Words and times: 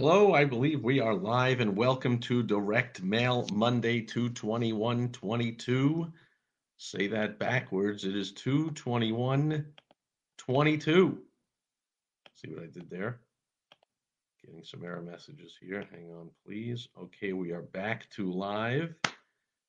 Hello, 0.00 0.32
I 0.32 0.46
believe 0.46 0.82
we 0.82 0.98
are 0.98 1.14
live 1.14 1.60
and 1.60 1.76
welcome 1.76 2.18
to 2.20 2.42
Direct 2.42 3.02
Mail 3.02 3.46
Monday 3.52 4.00
22122. 4.00 6.10
Say 6.78 7.06
that 7.08 7.38
backwards. 7.38 8.04
It 8.04 8.16
is 8.16 8.32
22122. 8.32 11.18
See 12.34 12.48
what 12.48 12.62
I 12.62 12.66
did 12.72 12.88
there? 12.88 13.20
Getting 14.42 14.64
some 14.64 14.82
error 14.82 15.02
messages 15.02 15.58
here. 15.60 15.86
Hang 15.92 16.10
on, 16.12 16.30
please. 16.46 16.88
Okay, 16.98 17.34
we 17.34 17.52
are 17.52 17.60
back 17.60 18.08
to 18.12 18.32
live. 18.32 18.94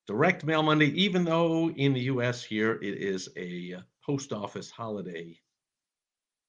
Direct 0.07 0.45
Mail 0.45 0.63
Monday, 0.63 0.91
even 0.91 1.25
though 1.25 1.71
in 1.71 1.91
the 1.91 2.03
US 2.03 2.41
here 2.41 2.79
it 2.81 2.97
is 2.97 3.27
a 3.35 3.79
post 4.05 4.31
office 4.31 4.71
holiday, 4.71 5.37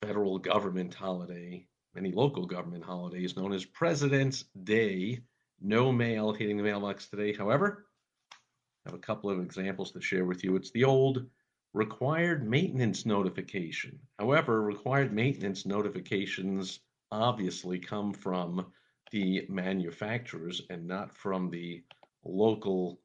federal 0.03 0.39
government 0.39 0.95
holiday 0.95 1.67
many 1.95 2.13
local 2.13 2.47
government 2.47 2.85
holidays 2.85 3.37
known 3.37 3.53
as 3.53 3.65
President's 3.65 4.45
Day. 4.65 5.21
No 5.61 5.93
mail 5.93 6.33
hitting 6.33 6.57
the 6.57 6.63
mailbox 6.63 7.07
today. 7.09 7.33
However, 7.33 7.87
I 8.33 8.91
have 8.91 8.95
a 8.95 9.03
couple 9.03 9.31
of 9.31 9.41
examples 9.41 9.93
to 9.93 10.01
share 10.01 10.25
with 10.25 10.43
you. 10.43 10.57
It's 10.57 10.71
the 10.73 10.85
old 10.85 11.27
required 11.73 12.49
maintenance 12.49 13.07
notification. 13.07 13.99
However, 14.19 14.63
required 14.63 15.13
maintenance 15.13 15.65
notifications 15.65 16.81
obviously 17.11 17.79
come 17.79 18.13
from 18.13 18.67
the 19.11 19.47
manufacturers 19.49 20.63
and 20.71 20.87
not 20.87 21.15
from 21.15 21.51
the 21.51 21.83
local 22.25 23.01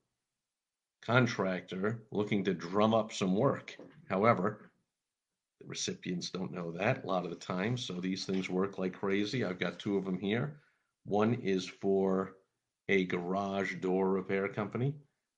contractor 1.02 2.04
looking 2.12 2.44
to 2.44 2.54
drum 2.54 2.94
up 2.94 3.14
some 3.14 3.36
work. 3.36 3.76
However, 4.10 4.67
the 5.60 5.68
recipients 5.68 6.30
don't 6.30 6.52
know 6.52 6.72
that 6.72 7.04
a 7.04 7.08
lot 7.08 7.24
of 7.24 7.32
the 7.32 7.36
time, 7.36 7.78
so 7.78 7.94
these 7.94 8.26
things 8.26 8.50
work 8.50 8.78
like 8.78 8.94
crazy. 8.94 9.44
I've 9.44 9.60
got 9.60 9.80
two 9.80 9.98
of 9.98 10.06
them 10.06 10.20
here. 10.20 10.60
One 11.06 11.36
is 11.36 11.68
for 11.68 12.36
a 12.90 13.06
garage 13.06 13.76
door 13.76 14.10
repair 14.10 14.48
company, 14.48 14.96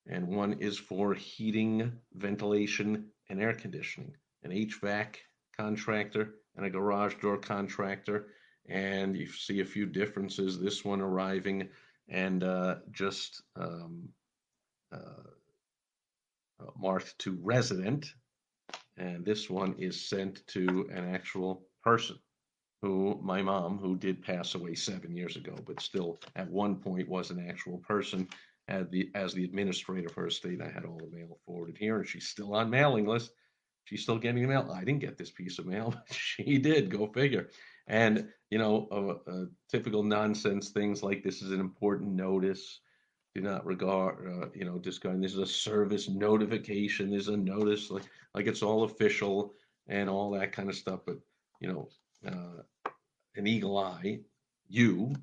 and 0.07 0.27
one 0.27 0.53
is 0.53 0.77
for 0.77 1.13
heating, 1.13 1.93
ventilation, 2.13 3.11
and 3.29 3.41
air 3.41 3.53
conditioning. 3.53 4.15
An 4.43 4.51
HVAC 4.51 5.15
contractor 5.55 6.35
and 6.55 6.65
a 6.65 6.69
garage 6.69 7.15
door 7.21 7.37
contractor. 7.37 8.27
And 8.67 9.15
you 9.15 9.27
see 9.27 9.61
a 9.61 9.65
few 9.65 9.85
differences. 9.85 10.59
This 10.59 10.85
one 10.85 11.01
arriving 11.01 11.69
and 12.07 12.43
uh, 12.43 12.75
just 12.91 13.41
um, 13.55 14.09
uh, 14.91 15.29
uh 16.59 16.71
marked 16.77 17.17
to 17.19 17.37
resident 17.41 18.13
and 18.99 19.25
this 19.25 19.49
one 19.49 19.75
is 19.77 20.07
sent 20.09 20.45
to 20.47 20.89
an 20.93 21.13
actual 21.13 21.65
person 21.83 22.17
who 22.81 23.19
my 23.21 23.41
mom, 23.41 23.77
who 23.77 23.97
did 23.97 24.21
pass 24.21 24.55
away 24.55 24.73
seven 24.73 25.13
years 25.15 25.35
ago, 25.35 25.55
but 25.65 25.81
still 25.81 26.19
at 26.35 26.49
one 26.49 26.75
point 26.75 27.09
was 27.09 27.29
an 27.29 27.45
actual 27.49 27.79
person. 27.79 28.27
Had 28.67 28.91
the 28.91 29.09
as 29.15 29.33
the 29.33 29.43
administrator 29.43 30.07
of 30.07 30.13
her 30.13 30.27
estate, 30.27 30.61
I 30.61 30.69
had 30.69 30.85
all 30.85 30.99
the 30.99 31.15
mail 31.15 31.39
forwarded 31.45 31.77
here, 31.77 31.97
and 31.97 32.07
she's 32.07 32.27
still 32.27 32.53
on 32.53 32.69
mailing 32.69 33.07
list. 33.07 33.31
She's 33.85 34.03
still 34.03 34.19
getting 34.19 34.43
the 34.43 34.47
mail. 34.47 34.69
I 34.71 34.83
didn't 34.83 34.99
get 34.99 35.17
this 35.17 35.31
piece 35.31 35.57
of 35.57 35.65
mail, 35.65 35.89
but 36.07 36.15
she 36.15 36.59
did. 36.59 36.91
Go 36.91 37.07
figure. 37.07 37.49
And 37.87 38.27
you 38.51 38.59
know, 38.59 38.87
uh, 38.91 39.31
uh, 39.31 39.45
typical 39.71 40.03
nonsense 40.03 40.69
things 40.69 41.01
like 41.01 41.23
this 41.23 41.41
is 41.41 41.51
an 41.51 41.59
important 41.59 42.11
notice 42.11 42.79
do 43.35 43.41
not 43.41 43.65
regard, 43.65 44.27
uh, 44.27 44.47
you 44.53 44.65
know, 44.65 44.77
discard. 44.77 45.21
This 45.21 45.33
is 45.33 45.39
a 45.39 45.45
service 45.45 46.09
notification. 46.09 47.11
this 47.11 47.23
is 47.23 47.27
a 47.29 47.37
notice, 47.37 47.91
like 47.91 48.03
like 48.33 48.47
it's 48.47 48.63
all 48.63 48.83
official 48.83 49.53
and 49.87 50.09
all 50.09 50.31
that 50.31 50.51
kind 50.51 50.69
of 50.69 50.75
stuff. 50.75 51.01
But 51.05 51.17
you 51.59 51.67
know, 51.71 51.89
uh, 52.27 52.89
an 53.35 53.47
eagle 53.47 53.77
eye, 53.77 54.19
you 54.67 55.13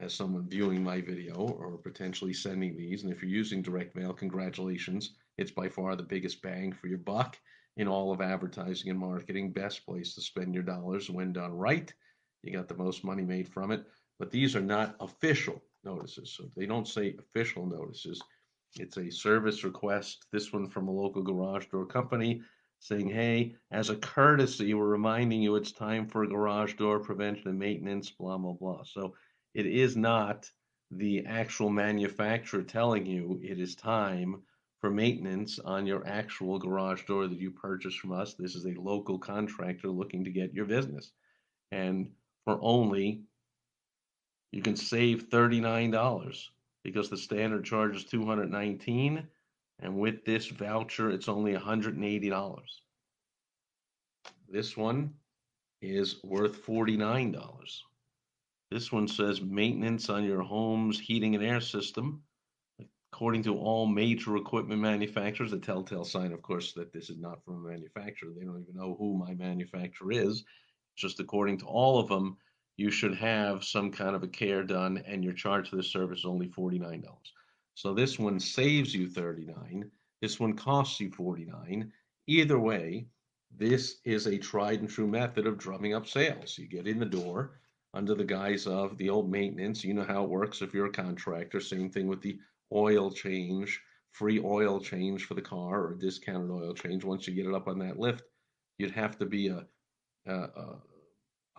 as 0.00 0.14
someone 0.14 0.48
viewing 0.48 0.82
my 0.82 1.00
video 1.00 1.34
or 1.34 1.76
potentially 1.76 2.32
sending 2.32 2.76
these, 2.76 3.02
and 3.02 3.12
if 3.12 3.22
you're 3.22 3.30
using 3.30 3.60
direct 3.60 3.94
mail, 3.94 4.14
congratulations. 4.14 5.14
It's 5.36 5.50
by 5.50 5.68
far 5.68 5.96
the 5.96 6.02
biggest 6.02 6.42
bang 6.42 6.72
for 6.72 6.86
your 6.86 6.98
buck 6.98 7.36
in 7.76 7.88
all 7.88 8.12
of 8.12 8.20
advertising 8.20 8.90
and 8.90 8.98
marketing. 8.98 9.52
Best 9.52 9.84
place 9.84 10.14
to 10.14 10.22
spend 10.22 10.54
your 10.54 10.62
dollars 10.62 11.10
when 11.10 11.32
done 11.32 11.52
right. 11.52 11.92
You 12.42 12.52
got 12.52 12.68
the 12.68 12.76
most 12.76 13.04
money 13.04 13.22
made 13.22 13.48
from 13.48 13.70
it. 13.70 13.84
But 14.18 14.30
these 14.30 14.56
are 14.56 14.62
not 14.62 14.96
official 15.00 15.62
notices. 15.84 16.34
So 16.36 16.44
they 16.56 16.66
don't 16.66 16.88
say 16.88 17.14
official 17.18 17.66
notices. 17.66 18.20
It's 18.76 18.96
a 18.96 19.10
service 19.10 19.64
request. 19.64 20.26
This 20.32 20.52
one 20.52 20.68
from 20.68 20.88
a 20.88 20.92
local 20.92 21.22
garage 21.22 21.66
door 21.66 21.86
company 21.86 22.42
saying, 22.78 23.08
hey, 23.08 23.54
as 23.70 23.90
a 23.90 23.96
courtesy, 23.96 24.72
we're 24.74 24.86
reminding 24.86 25.42
you 25.42 25.56
it's 25.56 25.72
time 25.72 26.06
for 26.06 26.26
garage 26.26 26.74
door 26.74 26.98
prevention 26.98 27.48
and 27.48 27.58
maintenance, 27.58 28.10
blah, 28.10 28.38
blah, 28.38 28.54
blah. 28.54 28.82
So 28.84 29.14
it 29.54 29.66
is 29.66 29.96
not 29.96 30.50
the 30.90 31.24
actual 31.26 31.70
manufacturer 31.70 32.62
telling 32.62 33.06
you 33.06 33.38
it 33.42 33.60
is 33.60 33.76
time 33.76 34.42
for 34.80 34.90
maintenance 34.90 35.58
on 35.58 35.86
your 35.86 36.06
actual 36.06 36.58
garage 36.58 37.02
door 37.04 37.28
that 37.28 37.38
you 37.38 37.50
purchased 37.50 37.98
from 37.98 38.12
us. 38.12 38.34
This 38.34 38.54
is 38.54 38.64
a 38.64 38.80
local 38.80 39.18
contractor 39.18 39.88
looking 39.88 40.24
to 40.24 40.30
get 40.30 40.54
your 40.54 40.64
business. 40.64 41.12
And 41.70 42.10
for 42.44 42.58
only 42.62 43.24
you 44.52 44.62
can 44.62 44.76
save 44.76 45.28
$39 45.30 46.48
because 46.82 47.08
the 47.08 47.16
standard 47.16 47.64
charge 47.64 47.96
is 47.96 48.04
219 48.04 49.26
and 49.80 49.98
with 49.98 50.24
this 50.24 50.48
voucher 50.48 51.10
it's 51.10 51.28
only 51.28 51.54
$180. 51.54 52.60
This 54.48 54.76
one 54.76 55.14
is 55.80 56.22
worth 56.24 56.64
$49. 56.66 57.82
This 58.70 58.92
one 58.92 59.08
says 59.08 59.40
maintenance 59.40 60.08
on 60.10 60.24
your 60.24 60.42
home's 60.42 60.98
heating 60.98 61.34
and 61.34 61.44
air 61.44 61.60
system. 61.60 62.22
According 63.12 63.42
to 63.44 63.58
all 63.58 63.86
major 63.86 64.36
equipment 64.36 64.80
manufacturers, 64.80 65.50
the 65.50 65.58
telltale 65.58 66.04
sign, 66.04 66.32
of 66.32 66.42
course, 66.42 66.72
that 66.74 66.92
this 66.92 67.10
is 67.10 67.18
not 67.18 67.44
from 67.44 67.56
a 67.56 67.68
manufacturer. 67.68 68.30
They 68.30 68.44
don't 68.44 68.60
even 68.60 68.74
know 68.74 68.94
who 68.98 69.18
my 69.18 69.34
manufacturer 69.34 70.12
is. 70.12 70.44
Just 70.96 71.18
according 71.18 71.58
to 71.58 71.66
all 71.66 71.98
of 71.98 72.08
them, 72.08 72.36
you 72.80 72.90
should 72.90 73.14
have 73.14 73.62
some 73.62 73.92
kind 73.92 74.16
of 74.16 74.22
a 74.22 74.28
care 74.28 74.64
done 74.64 75.02
and 75.06 75.22
your 75.22 75.34
charge 75.34 75.68
for 75.68 75.76
the 75.76 75.82
service 75.82 76.20
is 76.20 76.24
only 76.24 76.48
$49. 76.48 77.04
So 77.74 77.92
this 77.92 78.18
one 78.18 78.40
saves 78.40 78.94
you 78.94 79.06
39. 79.06 79.90
This 80.22 80.40
one 80.40 80.54
costs 80.54 80.98
you 80.98 81.10
49. 81.10 81.92
Either 82.26 82.58
way, 82.58 83.06
this 83.54 84.00
is 84.06 84.26
a 84.26 84.38
tried 84.38 84.80
and 84.80 84.88
true 84.88 85.06
method 85.06 85.46
of 85.46 85.58
drumming 85.58 85.94
up 85.94 86.06
sales. 86.06 86.56
You 86.56 86.66
get 86.68 86.86
in 86.86 86.98
the 86.98 87.04
door 87.04 87.60
under 87.92 88.14
the 88.14 88.24
guise 88.24 88.66
of 88.66 88.96
the 88.96 89.10
old 89.10 89.30
maintenance. 89.30 89.84
You 89.84 89.92
know 89.92 90.04
how 90.04 90.24
it 90.24 90.30
works 90.30 90.62
if 90.62 90.72
you're 90.72 90.86
a 90.86 90.90
contractor. 90.90 91.60
Same 91.60 91.90
thing 91.90 92.08
with 92.08 92.22
the 92.22 92.38
oil 92.72 93.10
change, 93.10 93.78
free 94.12 94.40
oil 94.40 94.80
change 94.80 95.26
for 95.26 95.34
the 95.34 95.42
car 95.42 95.84
or 95.84 95.94
discounted 95.94 96.50
oil 96.50 96.72
change. 96.72 97.04
Once 97.04 97.28
you 97.28 97.34
get 97.34 97.46
it 97.46 97.54
up 97.54 97.68
on 97.68 97.78
that 97.80 97.98
lift, 97.98 98.22
you'd 98.78 98.90
have 98.92 99.18
to 99.18 99.26
be 99.26 99.48
a, 99.48 99.66
a, 100.26 100.32
a 100.32 100.78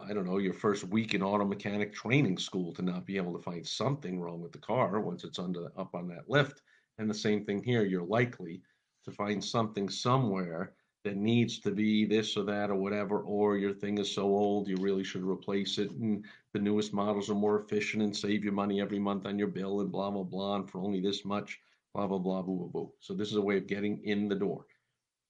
I 0.08 0.14
don't 0.14 0.26
know, 0.26 0.38
your 0.38 0.54
first 0.54 0.86
week 0.86 1.14
in 1.14 1.22
auto 1.22 1.46
mechanic 1.46 1.94
training 1.94 2.38
school 2.38 2.74
to 2.74 2.82
not 2.82 3.06
be 3.06 3.18
able 3.18 3.34
to 3.34 3.44
find 3.44 3.66
something 3.66 4.20
wrong 4.20 4.42
with 4.42 4.52
the 4.52 4.58
car 4.58 5.00
once 5.00 5.24
it's 5.24 5.40
under 5.40 5.72
up 5.78 5.94
on 5.94 6.08
that 6.08 6.30
lift. 6.30 6.62
And 6.98 7.10
the 7.10 7.14
same 7.14 7.46
thing 7.46 7.64
here, 7.64 7.84
you're 7.84 8.04
likely 8.04 8.62
to 9.06 9.12
find 9.12 9.44
something 9.44 9.90
somewhere 9.90 10.74
that 11.04 11.18
needs 11.18 11.60
to 11.60 11.72
be 11.72 12.06
this 12.06 12.38
or 12.38 12.44
that 12.44 12.70
or 12.70 12.76
whatever, 12.76 13.20
or 13.22 13.58
your 13.58 13.74
thing 13.74 13.98
is 13.98 14.14
so 14.14 14.24
old 14.24 14.68
you 14.68 14.78
really 14.78 15.04
should 15.04 15.24
replace 15.24 15.78
it. 15.78 15.92
And 15.92 16.26
the 16.54 16.60
newest 16.60 16.94
models 16.94 17.30
are 17.30 17.36
more 17.36 17.60
efficient 17.60 18.04
and 18.04 18.16
save 18.16 18.44
you 18.44 18.52
money 18.52 18.82
every 18.82 19.00
month 19.00 19.26
on 19.26 19.40
your 19.40 19.48
bill 19.48 19.82
and 19.82 19.92
blah 19.92 20.12
blah 20.12 20.24
blah. 20.24 20.58
And 20.58 20.70
for 20.70 20.80
only 20.82 21.02
this 21.02 21.26
much, 21.26 21.60
blah 21.94 22.08
blah 22.08 22.20
blah 22.20 22.44
boo 22.44 22.70
boo. 22.72 22.92
So 23.00 23.14
this 23.14 23.30
is 23.30 23.36
a 23.36 23.42
way 23.42 23.58
of 23.58 23.68
getting 23.68 24.04
in 24.04 24.28
the 24.28 24.36
door. 24.36 24.66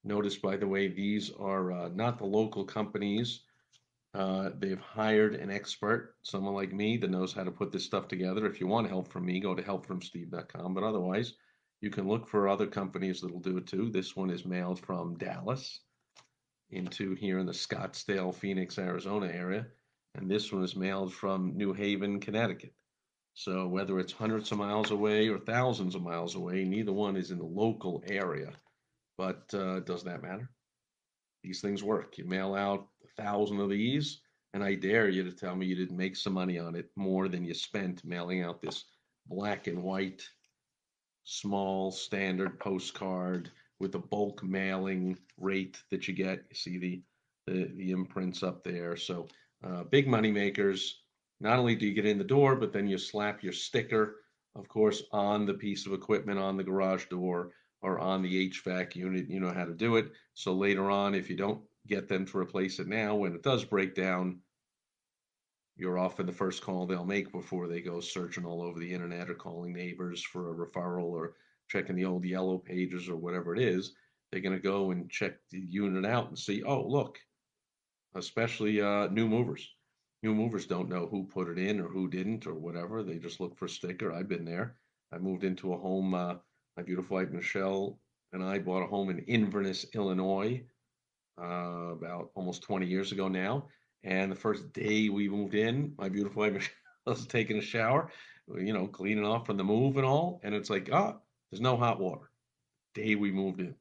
Notice, 0.03 0.37
by 0.37 0.57
the 0.57 0.67
way, 0.67 0.87
these 0.87 1.31
are 1.39 1.71
uh, 1.71 1.89
not 1.89 2.17
the 2.17 2.25
local 2.25 2.65
companies 2.65 3.41
uh, 4.13 4.49
they've 4.57 4.79
hired 4.79 5.35
an 5.35 5.49
expert, 5.49 6.15
someone 6.21 6.53
like 6.53 6.73
me 6.73 6.97
that 6.97 7.09
knows 7.09 7.33
how 7.33 7.43
to 7.43 7.51
put 7.51 7.71
this 7.71 7.85
stuff 7.85 8.07
together. 8.07 8.45
If 8.45 8.59
you 8.59 8.67
want 8.67 8.89
help 8.89 9.11
from 9.11 9.25
me, 9.25 9.39
go 9.39 9.55
to 9.55 9.63
helpfromsteve.com. 9.63 10.73
But 10.73 10.83
otherwise, 10.83 11.33
you 11.79 11.89
can 11.89 12.07
look 12.07 12.27
for 12.27 12.47
other 12.49 12.67
companies 12.67 13.21
that'll 13.21 13.39
do 13.39 13.57
it 13.57 13.67
too. 13.67 13.89
This 13.89 14.15
one 14.15 14.29
is 14.29 14.45
mailed 14.45 14.79
from 14.79 15.17
Dallas. 15.17 15.79
into 16.69 17.15
here 17.15 17.39
in 17.39 17.45
the 17.45 17.51
Scottsdale, 17.53 18.33
Phoenix, 18.33 18.77
Arizona 18.77 19.27
area. 19.27 19.67
And 20.15 20.29
this 20.29 20.51
one 20.51 20.63
is 20.63 20.75
mailed 20.75 21.13
from 21.13 21.57
New 21.57 21.73
Haven, 21.73 22.19
Connecticut. 22.19 22.73
So 23.33 23.67
whether 23.67 23.99
it's 23.99 24.13
hundreds 24.13 24.51
of 24.51 24.57
miles 24.57 24.91
away 24.91 25.29
or 25.29 25.39
thousands 25.39 25.95
of 25.95 26.01
miles 26.01 26.35
away, 26.35 26.65
neither 26.65 26.91
one 26.91 27.15
is 27.15 27.31
in 27.31 27.37
the 27.37 27.45
local 27.45 28.03
area. 28.07 28.51
But 29.17 29.53
uh, 29.53 29.79
does 29.81 30.03
that 30.03 30.21
matter? 30.21 30.49
These 31.43 31.61
things 31.61 31.83
work. 31.83 32.17
You 32.17 32.25
mail 32.25 32.55
out 32.55 32.87
thousand 33.17 33.59
of 33.59 33.69
these, 33.69 34.21
and 34.53 34.63
I 34.63 34.75
dare 34.75 35.09
you 35.09 35.23
to 35.23 35.31
tell 35.31 35.55
me 35.55 35.65
you 35.65 35.75
didn't 35.75 35.97
make 35.97 36.15
some 36.15 36.33
money 36.33 36.59
on 36.59 36.75
it 36.75 36.89
more 36.95 37.27
than 37.27 37.45
you 37.45 37.53
spent 37.53 38.03
mailing 38.03 38.43
out 38.43 38.61
this 38.61 38.85
black 39.27 39.67
and 39.67 39.81
white, 39.81 40.27
small 41.23 41.91
standard 41.91 42.59
postcard 42.59 43.51
with 43.79 43.91
the 43.91 43.99
bulk 43.99 44.43
mailing 44.43 45.17
rate 45.37 45.81
that 45.89 46.07
you 46.07 46.13
get. 46.13 46.43
You 46.49 46.55
see 46.55 46.77
the 46.77 47.01
the, 47.47 47.71
the 47.75 47.91
imprints 47.91 48.43
up 48.43 48.63
there. 48.63 48.95
So 48.95 49.27
uh, 49.63 49.83
big 49.83 50.07
money 50.07 50.31
makers. 50.31 51.01
Not 51.39 51.57
only 51.57 51.75
do 51.75 51.87
you 51.87 51.93
get 51.93 52.05
in 52.05 52.17
the 52.17 52.23
door, 52.23 52.55
but 52.55 52.71
then 52.71 52.87
you 52.87 52.97
slap 52.97 53.41
your 53.41 53.53
sticker, 53.53 54.17
of 54.55 54.67
course, 54.67 55.03
on 55.11 55.45
the 55.45 55.55
piece 55.55 55.87
of 55.87 55.93
equipment 55.93 56.37
on 56.37 56.55
the 56.55 56.63
garage 56.63 57.05
door 57.05 57.51
or 57.81 57.97
on 57.99 58.21
the 58.21 58.49
HVAC 58.49 58.95
unit. 58.95 59.27
You 59.27 59.39
know 59.39 59.51
how 59.51 59.65
to 59.65 59.73
do 59.73 59.95
it. 59.95 60.11
So 60.35 60.53
later 60.53 60.91
on, 60.91 61.15
if 61.15 61.29
you 61.29 61.35
don't 61.35 61.61
get 61.91 62.07
them 62.07 62.25
to 62.25 62.37
replace 62.37 62.79
it 62.79 62.87
now, 62.87 63.15
when 63.15 63.35
it 63.35 63.43
does 63.43 63.65
break 63.65 63.93
down, 63.93 64.39
you're 65.75 65.99
often 65.99 66.25
the 66.25 66.31
first 66.31 66.63
call 66.63 66.85
they'll 66.85 67.03
make 67.03 67.33
before 67.33 67.67
they 67.67 67.81
go 67.81 67.99
searching 67.99 68.45
all 68.45 68.61
over 68.61 68.79
the 68.79 68.93
internet 68.93 69.29
or 69.29 69.33
calling 69.33 69.73
neighbors 69.73 70.23
for 70.23 70.51
a 70.51 70.55
referral 70.55 71.11
or 71.11 71.33
checking 71.67 71.97
the 71.97 72.05
old 72.05 72.23
yellow 72.23 72.57
pages 72.57 73.09
or 73.09 73.17
whatever 73.17 73.53
it 73.53 73.61
is. 73.61 73.93
They're 74.31 74.39
going 74.39 74.55
to 74.55 74.61
go 74.61 74.91
and 74.91 75.09
check 75.09 75.33
the 75.49 75.59
unit 75.59 76.05
out 76.05 76.29
and 76.29 76.39
see, 76.39 76.63
oh, 76.63 76.87
look, 76.87 77.19
especially 78.15 78.79
uh, 78.81 79.07
new 79.07 79.27
movers. 79.27 79.67
New 80.23 80.33
movers 80.33 80.65
don't 80.65 80.87
know 80.87 81.07
who 81.07 81.25
put 81.25 81.49
it 81.49 81.57
in 81.57 81.81
or 81.81 81.89
who 81.89 82.07
didn't 82.07 82.47
or 82.47 82.53
whatever. 82.53 83.03
They 83.03 83.17
just 83.17 83.41
look 83.41 83.57
for 83.57 83.65
a 83.65 83.69
sticker. 83.69 84.13
I've 84.13 84.29
been 84.29 84.45
there. 84.45 84.77
I 85.11 85.17
moved 85.17 85.43
into 85.43 85.73
a 85.73 85.77
home. 85.77 86.13
Uh, 86.13 86.35
my 86.77 86.83
beautiful 86.83 87.17
wife 87.17 87.31
Michelle 87.31 87.99
and 88.31 88.41
I 88.41 88.59
bought 88.59 88.83
a 88.83 88.87
home 88.87 89.09
in 89.09 89.19
Inverness, 89.19 89.85
Illinois, 89.93 90.63
uh, 91.39 91.91
about 91.93 92.31
almost 92.35 92.63
20 92.63 92.85
years 92.85 93.11
ago 93.11 93.27
now. 93.27 93.67
And 94.03 94.31
the 94.31 94.35
first 94.35 94.73
day 94.73 95.09
we 95.09 95.29
moved 95.29 95.53
in, 95.53 95.93
my 95.97 96.09
beautiful 96.09 96.41
wife 96.41 96.69
was 97.05 97.27
taking 97.27 97.57
a 97.57 97.61
shower, 97.61 98.11
you 98.55 98.73
know, 98.73 98.87
cleaning 98.87 99.25
off 99.25 99.45
from 99.45 99.57
the 99.57 99.63
move 99.63 99.97
and 99.97 100.05
all. 100.05 100.39
And 100.43 100.55
it's 100.55 100.69
like, 100.69 100.89
ah, 100.91 101.13
oh, 101.15 101.21
there's 101.51 101.61
no 101.61 101.77
hot 101.77 101.99
water. 101.99 102.31
Day 102.95 103.15
we 103.15 103.31
moved 103.31 103.59
in. 103.59 103.75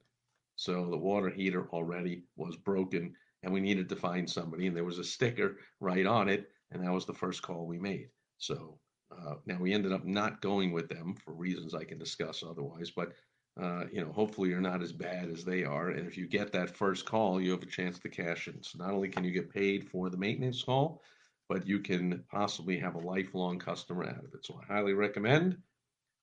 So 0.56 0.91
the 0.91 0.97
water 0.97 1.31
heater 1.31 1.69
already 1.70 2.25
was 2.37 2.56
broken 2.56 3.14
and 3.43 3.53
we 3.53 3.61
needed 3.61 3.88
to 3.88 3.96
find 3.96 4.29
somebody, 4.29 4.67
and 4.67 4.76
there 4.76 4.85
was 4.85 4.99
a 4.99 5.05
sticker 5.05 5.56
right 5.81 6.06
on 6.06 6.29
it, 6.29 6.50
and 6.70 6.85
that 6.85 6.93
was 6.93 7.06
the 7.06 7.14
first 7.14 7.43
call 7.43 7.67
we 7.67 7.79
made. 7.79 8.08
So 8.38 8.79
uh, 9.11 9.35
now 9.46 9.58
we 9.58 9.73
ended 9.73 9.93
up 9.93 10.05
not 10.05 10.43
going 10.43 10.73
with 10.73 10.88
them 10.88 11.14
for 11.14 11.32
reasons 11.32 11.75
I 11.75 11.85
can 11.85 11.99
discuss 11.99 12.43
otherwise, 12.43 12.91
but 12.91 13.12
uh, 13.61 13.85
you 13.93 14.00
know, 14.02 14.12
hopefully 14.12 14.49
you're 14.49 14.61
not 14.61 14.82
as 14.82 14.93
bad 14.93 15.31
as 15.31 15.44
they 15.44 15.64
are, 15.64 15.91
and 15.91 16.06
if 16.06 16.17
you 16.17 16.26
get 16.26 16.52
that 16.52 16.76
first 16.76 17.06
call, 17.06 17.41
you 17.41 17.50
have 17.52 17.62
a 17.62 17.67
chance 17.67 17.99
to 17.99 18.08
cash 18.08 18.49
in. 18.49 18.62
So 18.62 18.79
not 18.79 18.93
only 18.93 19.08
can 19.08 19.25
you 19.25 19.31
get 19.31 19.52
paid 19.52 19.88
for 19.88 20.11
the 20.11 20.17
maintenance 20.17 20.62
call, 20.62 21.02
but 21.49 21.67
you 21.67 21.81
can 21.81 22.25
possibly 22.31 22.79
have 22.79 22.94
a 22.94 23.00
lifelong 23.00 23.58
customer 23.58 24.05
out 24.05 24.25
of 24.25 24.32
it. 24.35 24.44
So 24.44 24.61
I 24.62 24.73
highly 24.73 24.93
recommend 24.93 25.58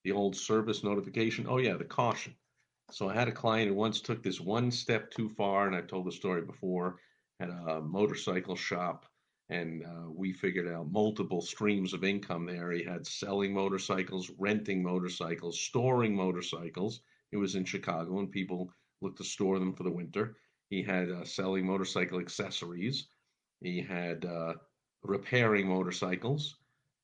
the 0.03 0.11
old 0.11 0.35
service 0.35 0.83
notification. 0.83 1.45
Oh 1.49 1.57
yeah, 1.57 1.75
the 1.75 1.83
caution. 1.83 2.33
So 2.91 3.09
I 3.09 3.13
had 3.13 3.27
a 3.27 3.33
client 3.33 3.69
who 3.69 3.75
once 3.75 3.99
took 3.99 4.23
this 4.23 4.39
one 4.39 4.71
step 4.71 5.11
too 5.11 5.27
far, 5.27 5.67
and 5.67 5.75
I've 5.75 5.87
told 5.87 6.07
the 6.07 6.11
story 6.11 6.43
before 6.43 6.99
at 7.39 7.49
a 7.49 7.81
motorcycle 7.81 8.55
shop 8.55 9.05
and 9.49 9.83
uh, 9.85 10.09
we 10.13 10.33
figured 10.33 10.67
out 10.67 10.91
multiple 10.91 11.41
streams 11.41 11.93
of 11.93 12.03
income 12.03 12.45
there. 12.45 12.71
He 12.71 12.83
had 12.83 13.07
selling 13.07 13.53
motorcycles, 13.53 14.29
renting 14.37 14.83
motorcycles, 14.83 15.59
storing 15.59 16.15
motorcycles. 16.15 17.01
It 17.31 17.37
was 17.37 17.55
in 17.55 17.65
Chicago, 17.65 18.19
and 18.19 18.31
people 18.31 18.71
looked 19.01 19.17
to 19.17 19.23
store 19.23 19.59
them 19.59 19.73
for 19.73 19.83
the 19.83 19.91
winter. 19.91 20.37
He 20.69 20.81
had 20.81 21.09
uh, 21.09 21.23
selling 21.23 21.65
motorcycle 21.65 22.19
accessories. 22.19 23.07
He 23.61 23.81
had 23.81 24.25
uh, 24.25 24.53
repairing 25.03 25.67
motorcycles, 25.67 26.57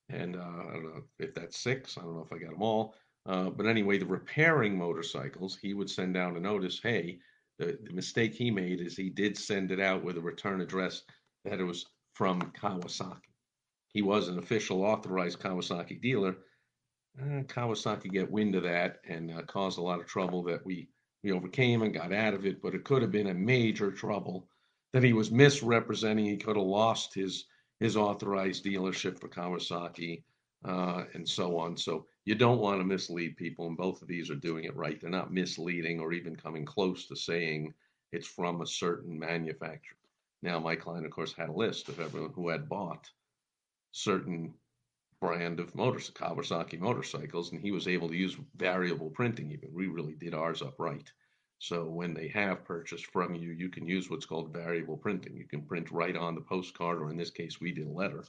and 0.10 0.36
uh, 0.36 0.40
I 0.40 0.74
don't 0.74 0.84
know 0.84 1.04
if 1.20 1.34
that's 1.34 1.62
six. 1.62 1.98
I 1.98 2.02
don't 2.02 2.16
know 2.16 2.28
if 2.30 2.34
I 2.34 2.40
got 2.40 2.52
them 2.52 2.62
all. 2.62 2.96
Uh, 3.26 3.50
but 3.50 3.66
anyway, 3.66 3.98
the 3.98 4.06
repairing 4.06 4.78
motorcycles, 4.78 5.58
he 5.62 5.74
would 5.74 5.90
send 5.90 6.14
down 6.14 6.36
a 6.36 6.40
notice, 6.40 6.80
hey, 6.84 7.20
the, 7.58 7.78
the 7.84 7.94
mistake 7.94 8.34
he 8.34 8.52
made 8.52 8.82
is 8.82 8.98
he 8.98 9.10
did 9.10 9.38
send 9.38 9.72
it 9.72 9.80
out 9.80 10.04
with 10.04 10.18
a 10.18 10.22
return 10.22 10.60
address 10.60 11.04
that 11.46 11.60
it 11.60 11.64
was 11.64 11.86
from 12.14 12.42
Kawasaki. 12.42 13.32
He 13.94 14.02
was 14.02 14.28
an 14.28 14.40
official 14.40 14.84
authorized 14.84 15.40
Kawasaki 15.40 16.02
dealer. 16.02 16.36
Uh, 17.22 17.44
Kawasaki 17.44 18.12
get 18.12 18.32
wind 18.32 18.56
of 18.56 18.64
that 18.64 19.00
and 19.08 19.32
uh, 19.32 19.44
caused 19.44 19.78
a 19.78 19.82
lot 19.84 20.00
of 20.00 20.08
trouble 20.08 20.44
that 20.44 20.66
we 20.66 20.90
we 21.24 21.32
overcame 21.32 21.84
and 21.84 21.94
got 21.94 22.12
out 22.12 22.34
of 22.34 22.46
it. 22.46 22.62
But 22.62 22.76
it 22.76 22.84
could 22.84 23.02
have 23.02 23.12
been 23.12 23.28
a 23.28 23.34
major 23.34 23.92
trouble 23.92 24.48
that 24.92 25.04
he 25.04 25.14
was 25.14 25.32
misrepresenting. 25.32 26.26
He 26.26 26.38
could 26.38 26.58
have 26.58 26.66
lost 26.66 27.14
his 27.14 27.46
his 27.80 27.96
authorized 27.98 28.66
dealership 28.66 29.20
for 29.20 29.30
Kawasaki 29.30 30.24
uh, 30.66 31.04
and 31.14 31.28
so 31.28 31.58
on. 31.58 31.78
So 31.78 32.06
you 32.26 32.36
don't 32.36 32.60
want 32.60 32.80
to 32.80 32.86
mislead 32.86 33.38
people, 33.38 33.68
and 33.68 33.78
both 33.78 34.02
of 34.02 34.08
these 34.08 34.30
are 34.30 34.36
doing 34.36 34.64
it 34.66 34.76
right. 34.76 35.00
They're 35.00 35.10
not 35.10 35.34
misleading 35.34 36.00
or 36.00 36.14
even 36.14 36.36
coming 36.36 36.66
close 36.66 37.08
to 37.08 37.16
saying 37.16 37.74
it's 38.12 38.28
from 38.28 38.62
a 38.62 38.68
certain 38.68 39.18
manufacturer. 39.20 39.98
Now, 40.42 40.60
my 40.60 40.76
client, 40.76 41.06
of 41.06 41.12
course, 41.12 41.34
had 41.34 41.50
a 41.50 41.54
list 41.54 41.90
of 41.90 42.00
everyone 42.00 42.32
who 42.34 42.50
had 42.50 42.70
bought 42.70 43.10
certain 43.92 44.54
brand 45.24 45.62
of 45.62 45.74
motors, 45.74 46.12
Kawasaki 46.14 46.78
motorcycles, 46.78 47.54
and 47.54 47.62
he 47.62 47.72
was 47.72 47.88
able 47.88 48.10
to 48.10 48.16
use 48.16 48.36
variable 48.58 49.10
printing. 49.10 49.52
Even 49.52 49.70
we 49.74 49.88
really 49.88 50.16
did 50.16 50.34
ours 50.34 50.62
upright. 50.62 51.10
So 51.60 51.86
when 51.86 52.14
they 52.14 52.28
have 52.28 52.66
purchased 52.66 53.06
from 53.06 53.34
you, 53.34 53.52
you 53.52 53.70
can 53.70 53.88
use 53.88 54.10
what's 54.10 54.26
called 54.26 54.52
variable 54.52 54.98
printing. 54.98 55.38
You 55.38 55.48
can 55.48 55.62
print 55.62 55.90
right 55.92 56.18
on 56.18 56.36
the 56.36 56.42
postcard, 56.42 56.98
or 57.00 57.10
in 57.10 57.16
this 57.16 57.32
case, 57.32 57.62
we 57.62 57.72
did 57.72 57.88
a 57.88 57.92
letter 57.92 58.26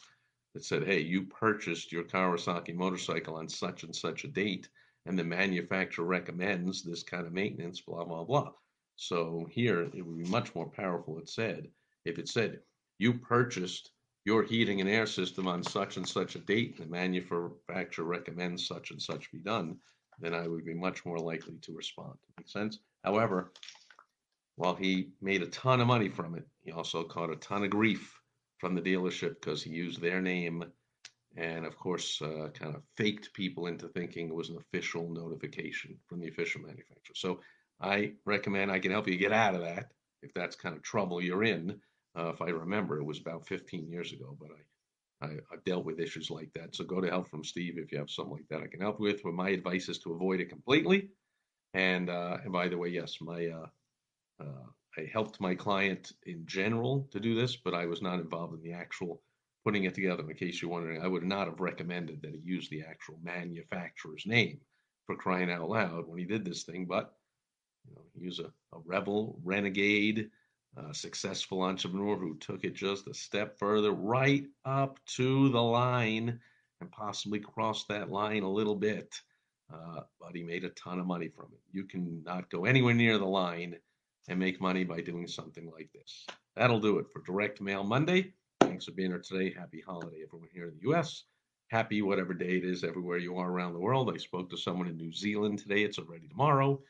that 0.55 0.65
said, 0.65 0.87
hey, 0.87 1.01
you 1.01 1.25
purchased 1.25 1.91
your 1.91 2.05
Kawasaki 2.05 2.77
motorcycle 2.77 3.35
on 3.35 3.49
such 3.49 3.83
and 3.83 3.97
such 3.97 4.23
a 4.23 4.29
date, 4.29 4.69
and 5.05 5.19
the 5.19 5.25
manufacturer 5.25 6.05
recommends 6.05 6.85
this 6.85 7.03
kind 7.03 7.27
of 7.27 7.33
maintenance, 7.33 7.81
blah, 7.81 8.05
blah, 8.05 8.23
blah. 8.23 8.53
So 8.95 9.49
here 9.51 9.81
it 9.81 10.07
would 10.07 10.23
be 10.23 10.31
much 10.31 10.55
more 10.55 10.69
powerful, 10.69 11.19
it 11.19 11.29
said, 11.29 11.67
if 12.05 12.21
it 12.21 12.29
said, 12.29 12.61
you 12.99 13.15
purchased 13.15 13.91
your 14.25 14.43
heating 14.43 14.81
and 14.81 14.89
air 14.89 15.07
system 15.07 15.47
on 15.47 15.63
such 15.63 15.97
and 15.97 16.09
such 16.09 16.35
a 16.35 16.41
date, 16.41 16.79
and 16.79 16.87
the 16.87 16.91
manufacturer 16.91 18.05
recommends 18.05 18.67
such 18.67 18.91
and 18.91 19.01
such 19.01 19.31
be 19.31 19.39
done, 19.39 19.77
then 20.19 20.35
I 20.35 20.49
would 20.49 20.65
be 20.65 20.75
much 20.75 21.05
more 21.05 21.19
likely 21.19 21.59
to 21.63 21.73
respond. 21.73 22.15
Make 22.39 22.49
sense? 22.49 22.79
However, 23.03 23.53
while 24.57 24.75
he 24.75 25.11
made 25.21 25.43
a 25.43 25.49
ton 25.49 25.81
of 25.81 25.87
money 25.87 26.09
from 26.09 26.37
it, 26.37 26.47
he 26.63 26.73
also 26.73 27.03
caught 27.03 27.31
a 27.31 27.37
ton 27.37 27.65
of 27.65 27.71
grief 27.71 28.19
from 28.59 28.75
the 28.75 28.81
dealership 28.81 29.41
because 29.41 29.63
he 29.63 29.71
used 29.71 30.01
their 30.01 30.21
name 30.21 30.65
and 31.37 31.67
of 31.67 31.77
course 31.77 32.23
uh, 32.23 32.49
kind 32.55 32.75
of 32.75 32.83
faked 32.97 33.33
people 33.35 33.67
into 33.67 33.89
thinking 33.89 34.29
it 34.29 34.35
was 34.35 34.51
an 34.51 34.59
official 34.59 35.09
notification 35.11 35.99
from 36.07 36.21
the 36.21 36.29
official 36.29 36.61
manufacturer 36.61 37.15
so 37.15 37.41
i 37.81 38.13
recommend 38.25 38.71
i 38.71 38.79
can 38.79 38.93
help 38.93 39.09
you 39.09 39.17
get 39.17 39.33
out 39.33 39.55
of 39.55 39.63
that 39.63 39.91
if 40.23 40.33
that's 40.35 40.57
kind 40.57 40.77
of 40.77 40.83
trouble 40.83 41.21
you're 41.21 41.45
in 41.45 41.79
uh, 42.17 42.29
if 42.29 42.41
i 42.43 42.49
remember 42.49 42.99
it 42.99 43.05
was 43.05 43.21
about 43.21 43.47
15 43.47 43.89
years 43.89 44.13
ago 44.13 44.37
but 44.41 44.51
I, 45.23 45.27
I 45.27 45.31
have 45.51 45.65
dealt 45.65 45.85
with 45.85 46.01
issues 46.01 46.31
like 46.31 46.53
that 46.55 46.75
so 46.75 46.85
go 46.85 47.01
to 47.01 47.09
help 47.09 47.29
from 47.29 47.45
steve 47.45 47.79
if 47.79 47.93
you 47.93 47.99
have 47.99 48.11
something 48.11 48.33
like 48.33 48.49
that 48.51 48.63
i 48.63 48.67
can 48.67 48.81
help 48.81 49.01
with 49.01 49.23
but 49.23 49.35
my 49.35 49.51
advice 49.51 49.89
is 49.89 49.99
to 50.01 50.13
avoid 50.13 50.41
it 50.41 50.51
completely 50.51 51.11
and 51.75 52.11
uh, 52.11 52.39
and 52.43 52.53
by 52.53 52.69
the 52.69 52.79
way 52.79 52.89
yes 52.89 53.19
my 53.21 53.47
uh, 53.47 53.67
uh 54.43 54.67
I 54.97 55.09
helped 55.13 55.41
my 55.41 55.55
client 55.55 56.13
in 56.27 56.47
general 56.47 57.09
to 57.11 57.19
do 57.19 57.35
this, 57.35 57.57
but 57.57 57.75
I 57.75 57.87
was 57.87 58.01
not 58.01 58.21
involved 58.21 58.55
in 58.55 58.63
the 58.63 58.73
actual 58.73 59.23
putting 59.65 59.85
it 59.85 59.95
together. 59.95 60.29
In 60.29 60.37
case 60.37 60.61
you're 60.61 60.71
wondering, 60.71 61.03
I 61.03 61.09
would 61.09 61.25
not 61.25 61.49
have 61.49 61.61
recommended 61.61 62.23
that 62.23 62.35
he 62.35 62.41
use 62.45 62.69
the 62.69 62.83
actual 62.83 63.19
manufacturer's 63.23 64.25
name 64.27 64.61
for 65.07 65.17
crying 65.17 65.51
out 65.51 65.69
loud 65.69 66.07
when 66.07 66.19
he 66.19 66.25
did 66.25 66.45
this 66.45 66.63
thing. 66.63 66.87
But 66.87 67.15
you 67.87 67.95
know, 67.95 68.03
he 68.19 68.27
was 68.27 68.39
a, 68.39 68.53
a 68.73 68.81
rebel, 68.85 69.39
renegade, 69.43 70.31
a 70.77 70.95
successful 70.95 71.63
entrepreneur 71.63 72.17
who 72.17 72.37
took 72.37 72.65
it 72.65 72.75
just 72.75 73.07
a 73.09 73.15
step 73.15 73.59
further, 73.59 73.93
right 73.93 74.45
up 74.65 74.99
to 75.17 75.49
the 75.51 75.63
line, 75.63 76.41
and 76.81 76.91
possibly 76.91 77.39
crossed 77.39 77.89
that 77.89 78.11
line 78.11 78.43
a 78.43 78.51
little 78.51 78.75
bit. 78.75 79.15
Uh, 79.73 80.01
but 80.21 80.35
he 80.35 80.43
made 80.43 80.65
a 80.65 80.71
ton 80.71 80.99
of 80.99 81.07
money 81.07 81.29
from 81.29 81.47
it. 81.53 81.61
You 81.73 81.85
can 81.85 82.23
not 82.25 82.51
go 82.51 82.65
anywhere 82.65 82.95
near 82.95 83.19
the 83.19 83.25
line 83.25 83.77
and 84.29 84.39
make 84.39 84.61
money 84.61 84.85
by 84.85 85.01
doing 85.01 85.27
something 85.27 85.71
like 85.71 85.91
this. 85.93 86.27
That'll 86.57 86.81
do 86.81 86.99
it 86.99 87.07
for 87.13 87.23
Direct 87.23 87.61
Mail 87.61 87.85
Monday. 87.85 88.33
Thanks 88.61 88.85
for 88.85 88.93
being 88.93 89.11
here 89.11 89.21
today. 89.21 89.55
Happy 89.57 89.81
holiday, 89.81 90.23
everyone 90.23 90.49
here 90.53 90.69
in 90.69 90.75
the 90.75 90.83
U.S. 90.89 91.25
Happy 91.69 92.03
whatever 92.03 92.35
day 92.35 92.57
it 92.59 92.65
is 92.65 92.85
everywhere 92.85 93.19
you 93.19 93.37
are 93.37 93.51
around 93.51 93.73
the 93.73 93.81
world. 93.81 94.13
I 94.13 94.19
spoke 94.19 94.51
to 94.51 94.57
someone 94.57 94.87
in 94.87 94.97
New 94.97 95.13
Zealand 95.13 95.59
today. 95.59 95.83
It's 95.83 95.99
already 95.99 96.29
tomorrow. 96.29 96.81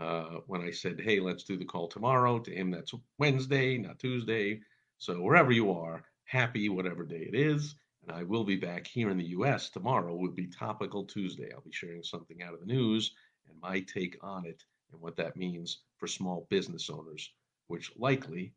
Uh, 0.00 0.40
when 0.46 0.60
I 0.60 0.70
said, 0.70 1.00
hey, 1.00 1.20
let's 1.20 1.44
do 1.44 1.56
the 1.56 1.64
call 1.64 1.88
tomorrow. 1.88 2.38
To 2.38 2.54
him, 2.54 2.70
that's 2.70 2.94
Wednesday, 3.18 3.78
not 3.78 3.98
Tuesday. 3.98 4.60
So 4.98 5.20
wherever 5.20 5.52
you 5.52 5.72
are, 5.72 6.04
happy 6.24 6.68
whatever 6.68 7.04
day 7.04 7.28
it 7.32 7.34
is. 7.34 7.74
And 8.02 8.16
I 8.16 8.22
will 8.22 8.44
be 8.44 8.56
back 8.56 8.86
here 8.86 9.10
in 9.10 9.18
the 9.18 9.28
US 9.38 9.70
tomorrow. 9.70 10.14
Will 10.14 10.30
be 10.30 10.46
Topical 10.46 11.04
Tuesday. 11.04 11.50
I'll 11.52 11.62
be 11.62 11.72
sharing 11.72 12.02
something 12.02 12.42
out 12.42 12.54
of 12.54 12.60
the 12.60 12.66
news 12.66 13.12
and 13.48 13.60
my 13.60 13.80
take 13.80 14.16
on 14.22 14.46
it 14.46 14.62
and 14.92 15.00
what 15.00 15.16
that 15.16 15.36
means 15.36 15.82
for 15.98 16.06
small 16.06 16.46
business 16.50 16.88
owners, 16.90 17.30
which 17.66 17.92
likely 17.96 18.54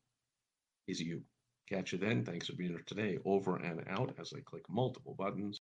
is 0.88 1.02
you. 1.02 1.24
Catch 1.70 1.94
you 1.94 2.00
then. 2.00 2.26
Thanks 2.26 2.48
for 2.48 2.56
being 2.56 2.72
here 2.72 2.84
today. 2.86 3.18
Over 3.24 3.56
and 3.56 3.84
out 3.88 4.14
as 4.20 4.34
I 4.36 4.42
click 4.42 4.64
multiple 4.70 5.16
buttons. 5.18 5.61